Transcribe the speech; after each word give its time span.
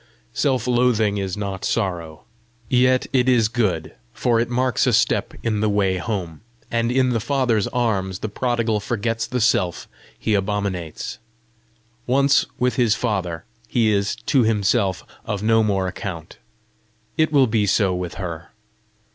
Self 0.33 0.65
loathing 0.65 1.19
is 1.19 1.37
not 1.37 1.63
sorrow. 1.63 2.23
Yet 2.69 3.05
it 3.13 3.29
is 3.29 3.47
good, 3.47 3.93
for 4.13 4.39
it 4.39 4.49
marks 4.49 4.87
a 4.87 4.93
step 4.93 5.35
in 5.43 5.59
the 5.59 5.69
way 5.69 5.97
home, 5.97 6.41
and 6.71 6.91
in 6.91 7.11
the 7.11 7.19
father's 7.19 7.67
arms 7.67 8.17
the 8.17 8.27
prodigal 8.27 8.79
forgets 8.79 9.27
the 9.27 9.39
self 9.39 9.87
he 10.17 10.33
abominates. 10.33 11.19
Once 12.07 12.47
with 12.57 12.77
his 12.77 12.95
father, 12.95 13.45
he 13.67 13.91
is 13.91 14.15
to 14.15 14.41
himself 14.41 15.03
of 15.23 15.43
no 15.43 15.61
more 15.61 15.85
account. 15.87 16.39
It 17.15 17.31
will 17.31 17.45
be 17.45 17.67
so 17.67 17.93
with 17.93 18.15
her." 18.15 18.49